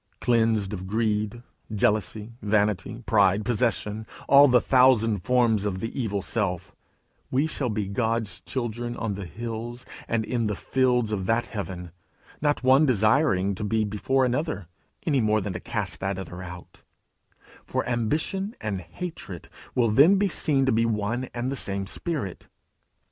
[0.19, 6.73] Cleansed of greed, jealousy, vanity, pride, possession, all the thousand forms of the evil self,
[7.29, 11.91] we shall be God's children on the hills and in the fields of that heaven,
[12.41, 14.67] not one desiring to be before another,
[15.05, 16.81] any more than to cast that other out;
[17.63, 22.47] for ambition and hatred will then be seen to be one and the same spirit.